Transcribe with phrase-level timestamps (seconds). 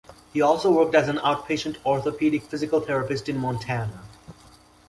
[0.33, 4.01] He also worked as an outpatient orthopedic physical therapist in Montana.